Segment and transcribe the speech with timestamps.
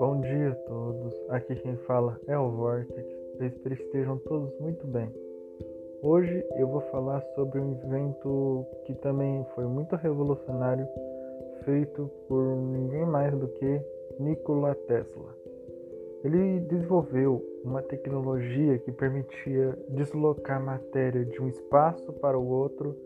[0.00, 3.06] Bom dia a todos, aqui quem fala é o Vortex,
[3.38, 5.08] eu espero que estejam todos muito bem.
[6.02, 10.88] Hoje eu vou falar sobre um evento que também foi muito revolucionário,
[11.64, 13.80] feito por ninguém mais do que
[14.18, 15.32] Nikola Tesla.
[16.24, 22.96] Ele desenvolveu uma tecnologia que permitia deslocar matéria de um espaço para o outro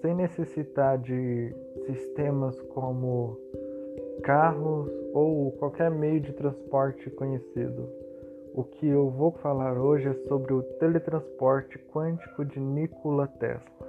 [0.00, 1.54] sem necessitar de
[1.86, 3.36] sistemas como
[4.22, 7.88] carros ou qualquer meio de transporte conhecido.
[8.54, 13.88] O que eu vou falar hoje é sobre o teletransporte quântico de Nikola Tesla.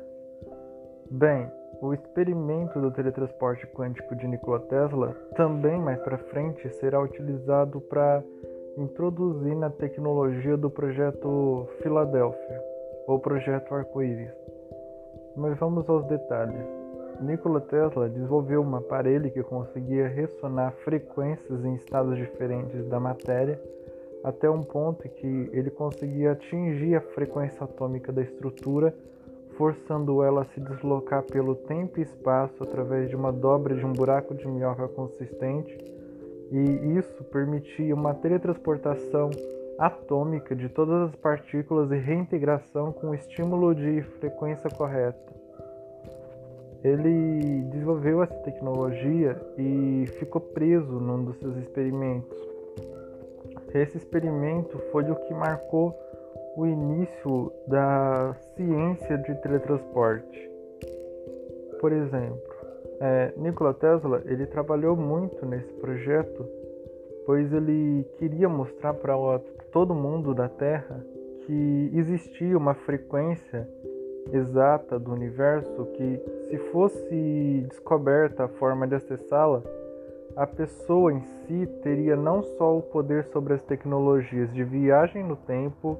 [1.09, 1.49] Bem,
[1.81, 8.23] o experimento do teletransporte quântico de Nikola Tesla também mais para frente será utilizado para
[8.77, 12.61] introduzir na tecnologia do projeto Filadélfia,
[13.07, 14.40] ou projeto Arco-Íris.
[15.35, 16.65] Mas vamos aos detalhes.
[17.21, 23.61] Nikola Tesla desenvolveu um aparelho que conseguia ressonar frequências em estados diferentes da matéria
[24.23, 28.93] até um ponto que ele conseguia atingir a frequência atômica da estrutura,
[29.57, 33.93] forçando ela a se deslocar pelo tempo e espaço através de uma dobra de um
[33.93, 35.77] buraco de minhoca consistente
[36.51, 39.29] e isso permitia uma teletransportação
[39.81, 45.33] atômica de todas as partículas e reintegração com o estímulo de frequência correta.
[46.83, 52.37] Ele desenvolveu essa tecnologia e ficou preso num dos seus experimentos.
[53.73, 55.95] Esse experimento foi o que marcou
[56.55, 60.51] o início da ciência de teletransporte.
[61.79, 62.51] Por exemplo,
[62.99, 66.45] é, Nikola Tesla ele trabalhou muito nesse projeto,
[67.25, 69.15] pois ele queria mostrar para
[69.71, 71.03] todo mundo da Terra
[71.45, 73.67] que existia uma frequência
[74.31, 79.63] exata do universo que, se fosse descoberta a forma de acessá-la,
[80.35, 85.35] a pessoa em si teria não só o poder sobre as tecnologias de viagem no
[85.35, 85.97] tempo,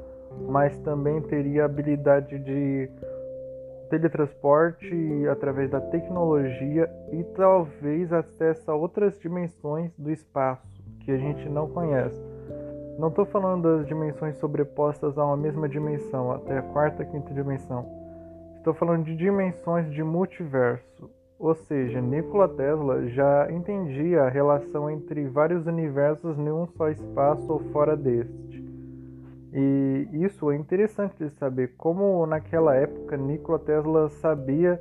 [0.47, 2.89] mas também teria a habilidade de
[3.89, 10.65] teletransporte através da tecnologia e talvez acesso a outras dimensões do espaço
[11.01, 12.30] que a gente não conhece.
[12.97, 17.85] Não estou falando das dimensões sobrepostas a uma mesma dimensão, até a quarta, quinta dimensão.
[18.57, 21.09] Estou falando de dimensões de multiverso.
[21.39, 27.51] Ou seja, Nikola Tesla já entendia a relação entre vários universos em um só espaço
[27.51, 28.63] ou fora deste.
[29.51, 34.79] E isso é interessante de saber como naquela época Nikola Tesla sabia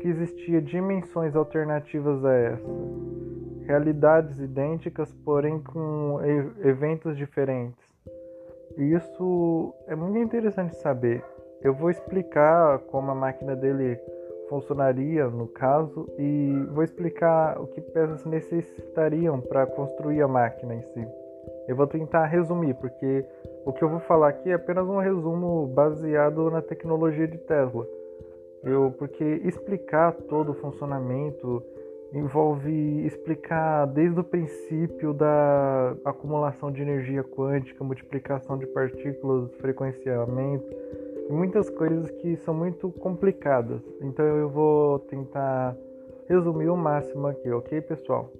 [0.00, 2.68] que existia dimensões alternativas a essa,
[3.70, 6.18] realidades idênticas, porém com
[6.64, 7.78] eventos diferentes.
[8.76, 11.24] E isso é muito interessante saber.
[11.62, 13.96] Eu vou explicar como a máquina dele
[14.48, 20.82] funcionaria no caso e vou explicar o que peças necessitariam para construir a máquina em
[20.82, 21.06] si.
[21.68, 23.24] Eu vou tentar resumir, porque
[23.64, 27.86] o que eu vou falar aqui é apenas um resumo baseado na tecnologia de Tesla.
[28.64, 31.62] Eu, porque explicar todo o funcionamento
[32.12, 40.66] envolve explicar desde o princípio da acumulação de energia quântica, multiplicação de partículas, frequenciamento,
[41.28, 43.80] e muitas coisas que são muito complicadas.
[44.00, 45.76] Então eu vou tentar
[46.28, 48.30] resumir o máximo aqui, ok, pessoal?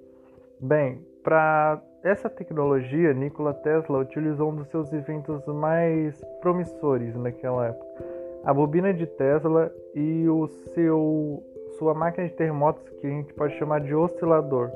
[0.60, 8.04] Bem, para essa tecnologia, Nikola Tesla utilizou um dos seus inventos mais promissores naquela época,
[8.44, 11.42] a bobina de Tesla e o seu
[11.78, 14.70] sua máquina de terremotos que a gente pode chamar de oscilador.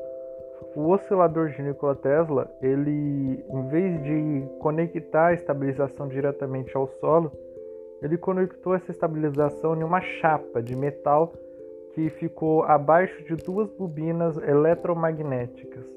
[0.74, 7.30] O oscilador de Nikola Tesla, ele em vez de conectar a estabilização diretamente ao solo,
[8.02, 11.32] ele conectou essa estabilização em uma chapa de metal
[11.94, 15.94] que ficou abaixo de duas bobinas eletromagnéticas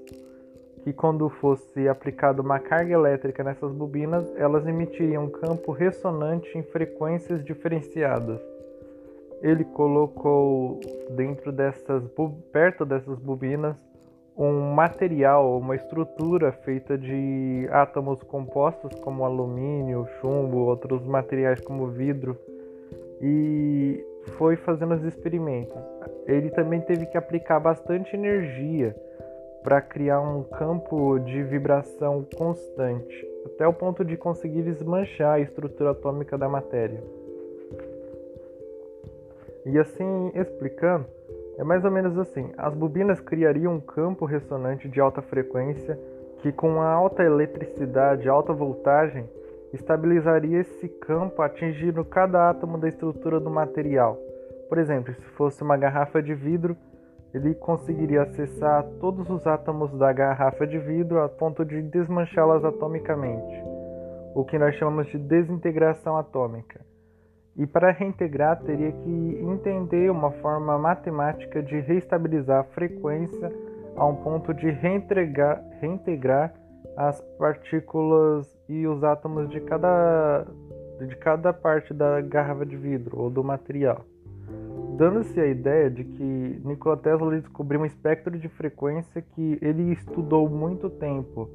[0.88, 6.64] que quando fosse aplicada uma carga elétrica nessas bobinas, elas emitiriam um campo ressonante em
[6.64, 8.40] frequências diferenciadas.
[9.42, 10.80] Ele colocou
[11.12, 12.04] dentro dessas,
[12.52, 13.78] perto dessas bobinas,
[14.38, 22.38] um material, uma estrutura feita de átomos compostos como alumínio, chumbo, outros materiais como vidro,
[23.20, 24.04] e
[24.38, 25.82] foi fazendo os experimentos.
[26.28, 28.96] Ele também teve que aplicar bastante energia
[29.64, 35.92] para criar um campo de vibração constante, até o ponto de conseguir desmanchar a estrutura
[35.92, 37.04] atômica da matéria.
[39.70, 41.06] E assim explicando,
[41.58, 46.00] é mais ou menos assim: as bobinas criariam um campo ressonante de alta frequência
[46.42, 49.30] que, com a alta eletricidade, alta voltagem,
[49.74, 54.18] estabilizaria esse campo atingindo cada átomo da estrutura do material.
[54.70, 56.78] Por exemplo, se fosse uma garrafa de vidro,
[57.34, 63.62] ele conseguiria acessar todos os átomos da garrafa de vidro a ponto de desmanchá-las atomicamente,
[64.34, 66.87] o que nós chamamos de desintegração atômica.
[67.58, 73.52] E para reintegrar, teria que entender uma forma matemática de reestabilizar a frequência
[73.96, 76.54] a um ponto de reintegrar, reintegrar
[76.96, 80.46] as partículas e os átomos de cada,
[81.00, 84.06] de cada parte da garrafa de vidro ou do material.
[84.96, 90.48] Dando-se a ideia de que Nikola Tesla descobriu um espectro de frequência que ele estudou
[90.48, 91.50] muito tempo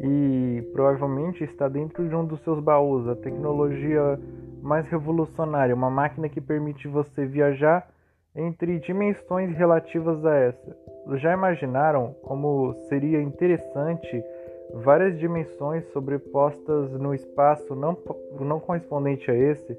[0.00, 4.18] e provavelmente está dentro de um dos seus baús, a tecnologia
[4.62, 7.88] mais revolucionária, uma máquina que permite você viajar
[8.34, 10.76] entre dimensões relativas a essa.
[11.16, 14.22] Já imaginaram como seria interessante
[14.74, 17.96] várias dimensões sobrepostas no espaço não,
[18.38, 19.76] não correspondente a esse?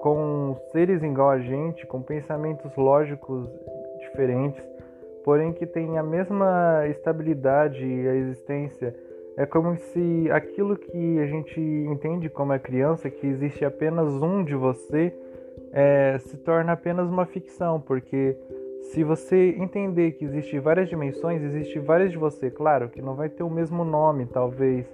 [0.00, 3.48] com seres igual a gente, com pensamentos lógicos
[4.00, 4.62] diferentes,
[5.24, 8.94] porém que têm a mesma estabilidade e a existência.
[9.36, 14.42] É como se aquilo que a gente entende como a criança, que existe apenas um
[14.42, 15.14] de você,
[15.72, 18.34] é, se torna apenas uma ficção, porque
[18.92, 23.28] se você entender que existe várias dimensões, existe várias de você, claro que não vai
[23.28, 24.86] ter o mesmo nome, talvez.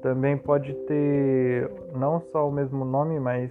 [0.00, 3.50] Também pode ter não só o mesmo nome, mas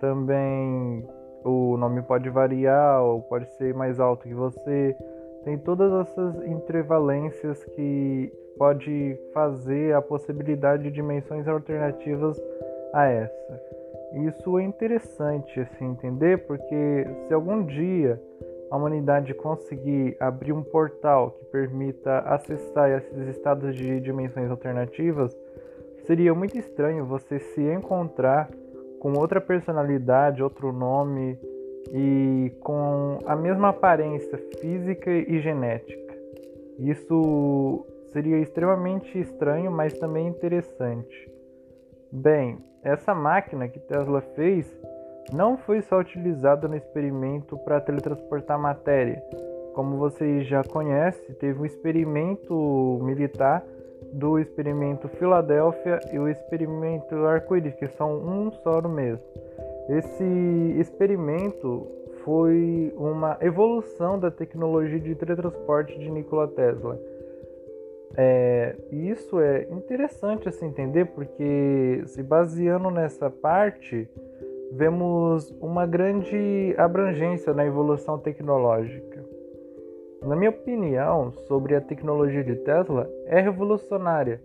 [0.00, 1.06] também
[1.44, 4.96] o nome pode variar ou pode ser mais alto que você.
[5.44, 12.38] Tem todas essas entrevalências que pode fazer a possibilidade de dimensões alternativas
[12.92, 13.62] a essa.
[14.26, 18.20] Isso é interessante assim entender, porque se algum dia
[18.70, 25.34] a humanidade conseguir abrir um portal que permita acessar esses estados de dimensões alternativas,
[26.04, 28.50] seria muito estranho você se encontrar
[28.98, 31.38] com outra personalidade, outro nome
[31.94, 36.14] e com a mesma aparência física e genética.
[36.78, 41.30] Isso seria extremamente estranho, mas também interessante.
[42.12, 44.66] Bem, essa máquina que Tesla fez
[45.32, 49.22] não foi só utilizada no experimento para teletransportar matéria.
[49.74, 53.64] Como vocês já conhecem, teve um experimento militar
[54.12, 59.24] do experimento Filadélfia e o experimento Arco-Íris, que são um só no mesmo.
[59.88, 60.24] Esse
[60.78, 61.86] experimento
[62.24, 66.98] foi uma evolução da tecnologia de teletransporte de Nikola Tesla.
[68.16, 74.08] É, isso é interessante a se entender porque, se baseando nessa parte,
[74.72, 79.24] vemos uma grande abrangência na evolução tecnológica.
[80.22, 84.40] Na minha opinião sobre a tecnologia de Tesla, é revolucionária.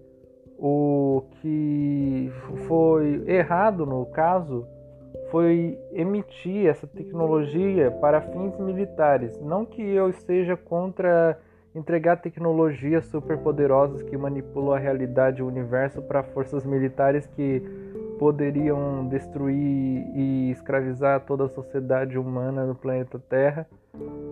[0.58, 2.32] O que
[2.68, 4.66] foi errado no caso
[5.30, 9.38] foi emitir essa tecnologia para fins militares.
[9.42, 11.38] Não que eu esteja contra
[11.76, 17.62] entregar tecnologias superpoderosas que manipulam a realidade e o universo para forças militares que
[18.18, 23.68] poderiam destruir e escravizar toda a sociedade humana no planeta Terra,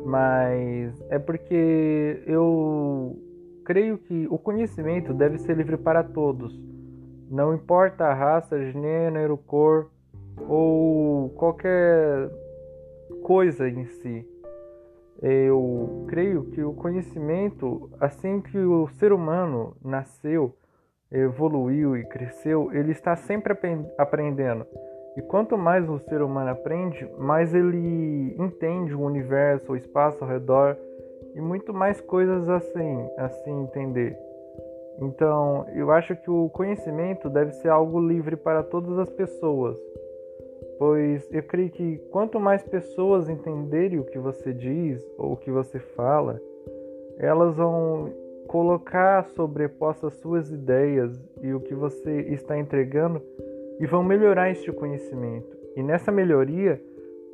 [0.06, 3.20] mas é porque eu
[3.66, 6.58] creio que o conhecimento deve ser livre para todos.
[7.30, 9.90] Não importa a raça, gênero, cor
[10.48, 12.30] ou qualquer
[13.22, 14.33] coisa em si.
[15.26, 20.54] Eu creio que o conhecimento, assim que o ser humano nasceu,
[21.10, 23.56] evoluiu e cresceu, ele está sempre
[23.98, 24.66] aprendendo.
[25.16, 30.30] E quanto mais o ser humano aprende, mais ele entende o universo, o espaço ao
[30.30, 30.76] redor
[31.34, 34.18] e muito mais coisas assim, assim entender.
[35.00, 39.78] Então, eu acho que o conhecimento deve ser algo livre para todas as pessoas,
[40.84, 45.50] pois eu creio que quanto mais pessoas entenderem o que você diz ou o que
[45.50, 46.42] você fala,
[47.18, 48.12] elas vão
[48.50, 53.22] colocar sobrepostas suas ideias e o que você está entregando
[53.80, 55.56] e vão melhorar este conhecimento.
[55.74, 56.82] E nessa melhoria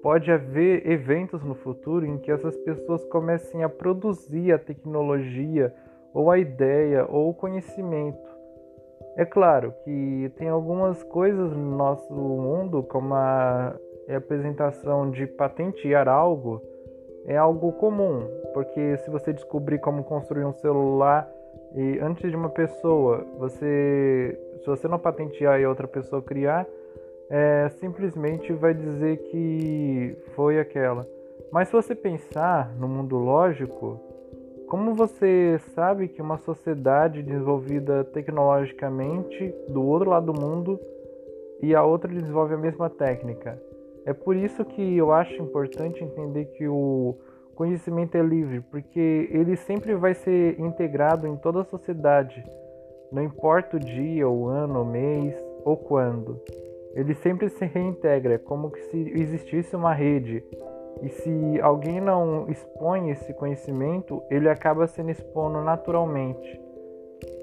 [0.04, 5.74] pode haver eventos no futuro em que essas pessoas comecem a produzir a tecnologia
[6.14, 8.30] ou a ideia ou o conhecimento.
[9.20, 13.76] É claro que tem algumas coisas no nosso mundo, como a
[14.16, 16.62] apresentação de patentear algo,
[17.26, 21.30] é algo comum, porque se você descobrir como construir um celular
[21.76, 26.66] e antes de uma pessoa, você, se você não patentear e outra pessoa criar,
[27.30, 31.06] é, simplesmente vai dizer que foi aquela.
[31.52, 34.00] Mas se você pensar no mundo lógico,
[34.70, 40.80] como você sabe que uma sociedade desenvolvida tecnologicamente do outro lado do mundo
[41.60, 43.60] e a outra desenvolve a mesma técnica?
[44.06, 47.18] É por isso que eu acho importante entender que o
[47.56, 52.44] conhecimento é livre, porque ele sempre vai ser integrado em toda a sociedade,
[53.12, 55.36] não importa o dia, o ano, o mês
[55.66, 56.40] ou quando.
[56.94, 60.44] Ele sempre se reintegra, como se existisse uma rede.
[61.02, 66.60] E se alguém não expõe esse conhecimento, ele acaba sendo expondo naturalmente.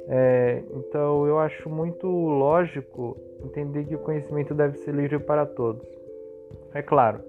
[0.09, 5.87] É, então eu acho muito lógico entender que o conhecimento deve ser livre para todos.
[6.73, 7.21] É claro,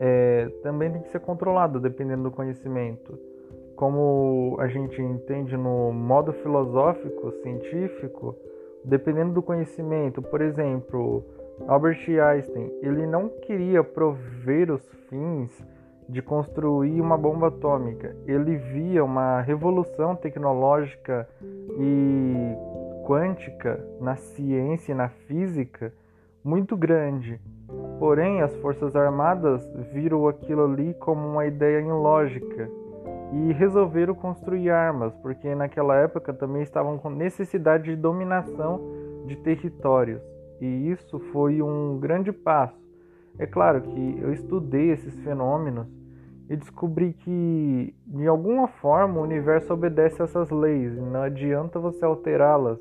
[0.00, 3.18] é, também tem que ser controlado dependendo do conhecimento.
[3.76, 8.34] Como a gente entende no modo filosófico, científico,
[8.84, 11.24] dependendo do conhecimento, por exemplo,
[11.66, 15.50] Albert Einstein, ele não queria prover os fins
[16.08, 18.16] de construir uma bomba atômica.
[18.26, 21.28] Ele via uma revolução tecnológica
[21.78, 22.56] e
[23.06, 25.92] quântica na ciência e na física
[26.42, 27.40] muito grande.
[27.98, 32.70] Porém, as Forças Armadas viram aquilo ali como uma ideia ilógica
[33.32, 38.80] e resolveram construir armas, porque naquela época também estavam com necessidade de dominação
[39.26, 40.22] de territórios.
[40.60, 42.78] E isso foi um grande passo.
[43.38, 45.86] É claro que eu estudei esses fenômenos
[46.50, 52.04] e descobri que, de alguma forma, o universo obedece a essas leis não adianta você
[52.04, 52.78] alterá-las.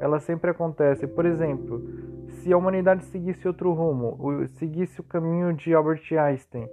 [0.00, 1.08] Elas sempre acontecem.
[1.08, 1.82] Por exemplo,
[2.28, 6.66] se a humanidade seguisse outro rumo, seguisse o caminho de Albert Einstein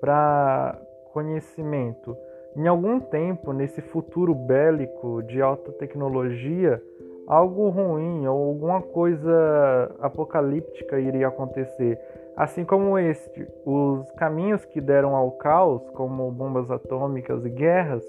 [0.00, 0.78] para
[1.12, 2.14] conhecimento,
[2.56, 6.80] em algum tempo, nesse futuro bélico de alta tecnologia,
[7.26, 11.98] algo ruim ou alguma coisa apocalíptica iria acontecer.
[12.36, 18.04] Assim como este, os caminhos que deram ao caos, como bombas atômicas e guerras,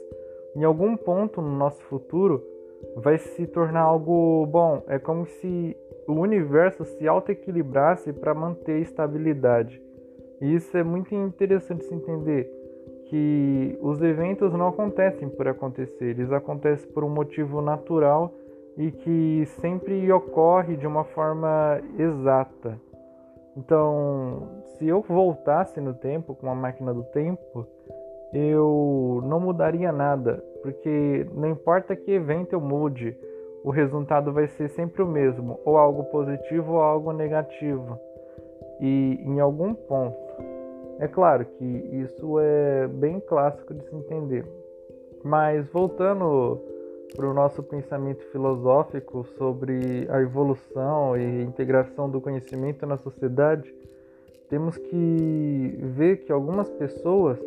[0.56, 2.44] em algum ponto no nosso futuro
[2.96, 4.84] vai se tornar algo bom.
[4.88, 9.82] É como se o universo se auto-equilibrasse para manter estabilidade.
[10.42, 12.52] E isso é muito interessante se entender
[13.06, 18.34] que os eventos não acontecem por acontecer, eles acontecem por um motivo natural
[18.78, 22.80] e que sempre ocorre de uma forma exata.
[23.58, 27.66] Então, se eu voltasse no tempo com uma máquina do tempo,
[28.34, 33.18] eu não mudaria nada, porque não importa que evento eu mude,
[33.64, 37.98] o resultado vai ser sempre o mesmo, ou algo positivo ou algo negativo.
[38.82, 40.18] E em algum ponto,
[41.00, 44.46] é claro que isso é bem clássico de se entender.
[45.24, 46.62] Mas voltando
[47.16, 53.74] para o nosso pensamento filosófico sobre a evolução e integração do conhecimento na sociedade,
[54.50, 57.40] temos que ver que algumas pessoas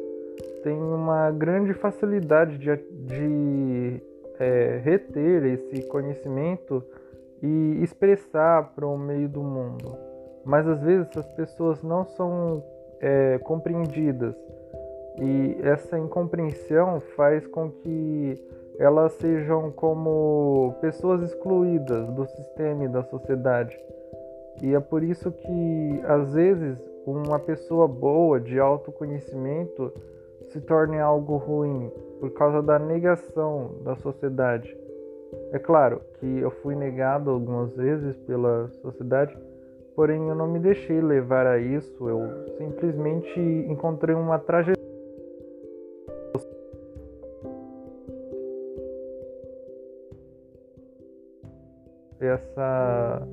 [0.62, 4.02] têm uma grande facilidade de, de
[4.38, 6.82] é, reter esse conhecimento
[7.42, 9.96] e expressar para o meio do mundo.
[10.44, 12.62] Mas às vezes essas pessoas não são
[13.00, 14.34] é, compreendidas
[15.20, 18.34] e essa incompreensão faz com que
[18.78, 23.76] elas sejam como pessoas excluídas do sistema e da sociedade.
[24.62, 29.92] E é por isso que, às vezes, uma pessoa boa, de autoconhecimento,
[30.48, 34.74] se torna algo ruim, por causa da negação da sociedade.
[35.52, 39.36] É claro que eu fui negado algumas vezes pela sociedade,
[39.94, 44.77] porém eu não me deixei levar a isso, eu simplesmente encontrei uma trajetória
[52.28, 53.26] essa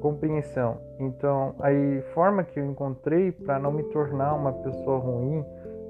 [0.00, 0.78] compreensão.
[0.98, 1.70] Então, a
[2.12, 5.44] forma que eu encontrei para não me tornar uma pessoa ruim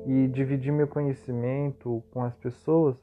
[0.07, 2.97] e dividir meu conhecimento com as pessoas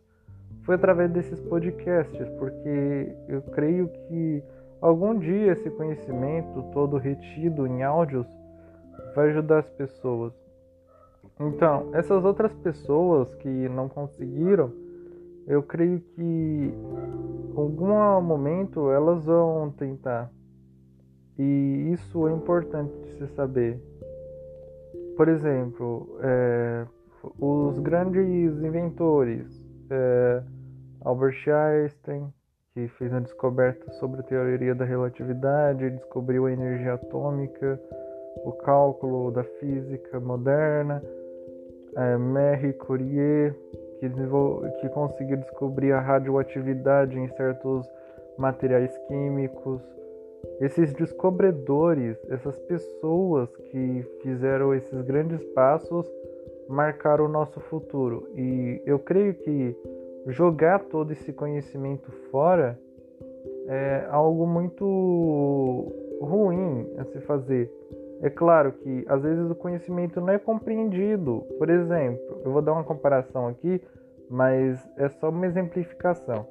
[0.63, 4.43] foi através desses podcasts, porque eu creio que
[4.81, 8.27] algum dia esse conhecimento todo retido em áudios
[9.15, 10.33] vai ajudar as pessoas.
[11.39, 14.71] Então, essas outras pessoas que não conseguiram
[15.49, 16.73] eu creio que
[17.59, 20.31] algum momento elas vão tentar.
[21.37, 23.79] E isso é importante de se saber.
[25.15, 26.85] Por exemplo, é,
[27.39, 29.45] os grandes inventores,
[29.89, 30.43] é,
[31.01, 32.33] Albert Einstein,
[32.73, 37.79] que fez a descoberta sobre a teoria da relatividade, descobriu a energia atômica,
[38.45, 41.01] o cálculo da física moderna,
[41.95, 43.53] é, Marie Curie,
[43.99, 44.09] que,
[44.79, 47.87] que conseguiu descobrir a radioatividade em certos
[48.37, 49.81] materiais químicos.
[50.61, 56.09] Esses descobridores, essas pessoas que fizeram esses grandes passos,
[56.67, 58.29] marcaram o nosso futuro.
[58.35, 59.75] E eu creio que
[60.27, 62.79] jogar todo esse conhecimento fora
[63.67, 67.71] é algo muito ruim a se fazer,
[68.21, 71.45] É claro que às vezes o conhecimento não é compreendido.
[71.57, 73.81] Por exemplo, eu vou dar uma comparação aqui,
[74.29, 76.45] mas é só uma exemplificação.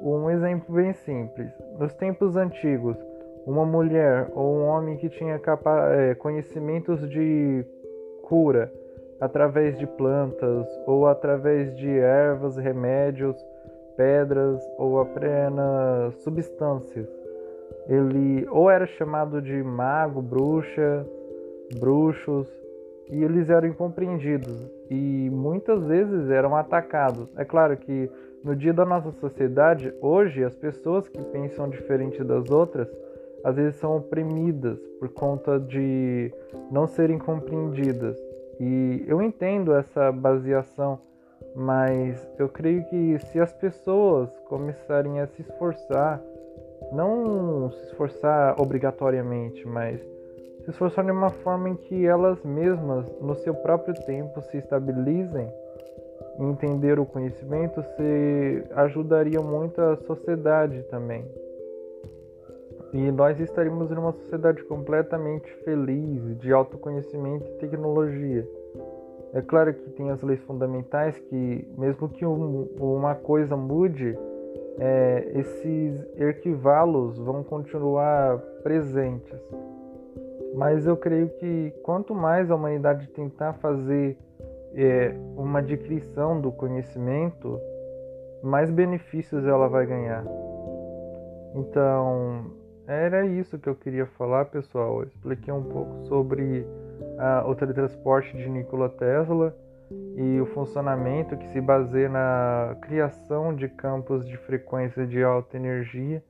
[0.00, 1.52] Um exemplo bem simples.
[1.78, 2.96] Nos tempos antigos,
[3.46, 5.40] uma mulher ou um homem que tinha
[5.90, 7.64] é, conhecimentos de
[8.22, 8.72] cura
[9.20, 13.36] através de plantas ou através de ervas, remédios,
[13.96, 17.21] pedras ou apenas substâncias.
[17.88, 21.06] Ele ou era chamado de mago, bruxa,
[21.78, 22.48] bruxos,
[23.10, 27.28] e eles eram incompreendidos e muitas vezes eram atacados.
[27.36, 28.10] É claro que
[28.44, 32.88] no dia da nossa sociedade, hoje, as pessoas que pensam diferente das outras
[33.44, 36.32] às vezes são oprimidas por conta de
[36.70, 38.16] não serem compreendidas.
[38.58, 41.00] E eu entendo essa baseação,
[41.54, 46.22] mas eu creio que se as pessoas começarem a se esforçar,
[46.92, 50.00] não se esforçar obrigatoriamente, mas
[50.64, 55.48] se esforçar de uma forma em que elas mesmas, no seu próprio tempo, se estabilizem
[56.38, 61.24] e entender o conhecimento, se ajudaria muito a sociedade também.
[62.92, 68.46] E nós estaríamos em uma sociedade completamente feliz, de autoconhecimento e tecnologia.
[69.32, 74.16] É claro que tem as leis fundamentais que, mesmo que um, uma coisa mude,
[74.78, 79.40] é, esses equivalos vão continuar presentes.
[80.54, 84.18] Mas eu creio que quanto mais a humanidade tentar fazer
[84.74, 87.58] é, uma adquisição do conhecimento,
[88.42, 90.24] mais benefícios ela vai ganhar.
[91.54, 92.46] Então,
[92.86, 95.00] era isso que eu queria falar, pessoal.
[95.00, 96.66] Eu expliquei um pouco sobre
[97.18, 99.54] ah, o teletransporte de Nikola Tesla
[100.16, 106.22] e o funcionamento que se baseia na criação de campos de frequência de alta energia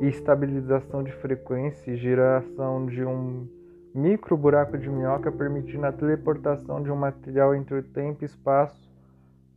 [0.00, 3.46] e estabilização de frequência e geração de um
[3.94, 8.90] micro buraco de minhoca permitindo a teleportação de um material entre o tempo e espaço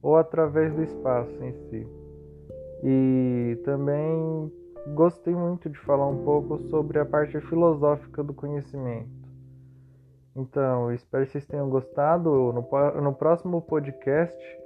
[0.02, 1.88] ou através do espaço em si.
[2.84, 4.52] E também
[4.94, 9.23] gostei muito de falar um pouco sobre a parte filosófica do conhecimento.
[10.36, 12.30] Então, espero que vocês tenham gostado.
[12.30, 14.64] No, no próximo podcast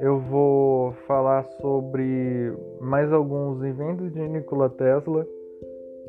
[0.00, 5.26] eu vou falar sobre mais alguns inventos de Nikola Tesla.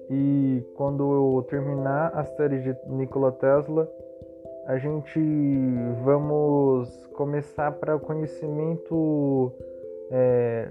[0.10, 3.90] E quando eu terminar a série de Nikola Tesla,
[4.66, 5.20] a gente
[6.04, 9.52] vamos começar para o conhecimento
[10.12, 10.70] é,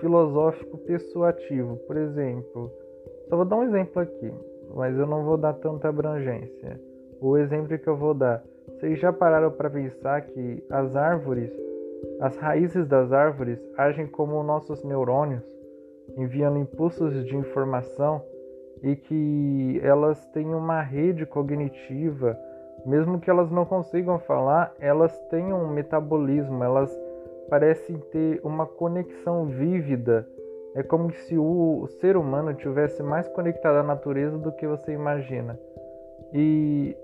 [0.00, 1.76] filosófico persuativo.
[1.86, 2.70] Por exemplo,
[3.28, 4.32] só vou dar um exemplo aqui,
[4.74, 6.80] mas eu não vou dar tanta abrangência.
[7.24, 11.52] O exemplo que eu vou dar, vocês já pararam para pensar que as árvores,
[12.20, 15.44] as raízes das árvores agem como nossos neurônios,
[16.16, 18.20] enviando impulsos de informação
[18.82, 22.36] e que elas têm uma rede cognitiva,
[22.84, 26.90] mesmo que elas não consigam falar, elas têm um metabolismo, elas
[27.48, 30.26] parecem ter uma conexão vívida.
[30.74, 35.56] É como se o ser humano tivesse mais conectado à natureza do que você imagina.
[36.32, 36.96] E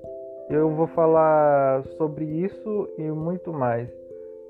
[0.51, 3.89] eu vou falar sobre isso e muito mais.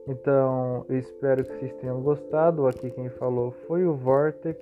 [0.07, 2.67] Então, eu espero que vocês tenham gostado.
[2.67, 4.59] Aqui quem falou foi o Vortex.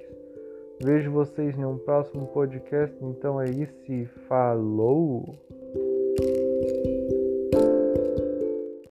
[0.82, 2.96] Vejo vocês em um próximo podcast.
[3.02, 3.74] Então é isso
[4.28, 5.24] falou!